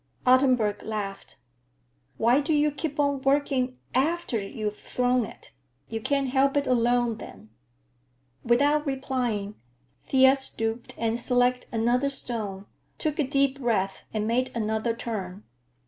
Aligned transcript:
Ottenburg 0.25 0.81
laughed. 0.81 1.37
"Why 2.17 2.39
do 2.39 2.53
you 2.53 2.71
keep 2.71 2.99
on 2.99 3.21
working 3.21 3.77
after 3.93 4.39
you've 4.39 4.79
thrown 4.79 5.25
it? 5.25 5.53
You 5.89 6.01
can't 6.01 6.29
help 6.29 6.57
it 6.57 6.65
along 6.65 7.17
then." 7.17 7.51
Without 8.43 8.83
replying, 8.87 9.57
Thea 10.07 10.35
stooped 10.37 10.95
and 10.97 11.19
selected 11.19 11.69
another 11.71 12.09
stone, 12.09 12.65
took 12.97 13.19
a 13.19 13.23
deep 13.23 13.59
breath 13.59 14.03
and 14.11 14.25
made 14.25 14.49
another 14.55 14.95
turn. 14.95 15.43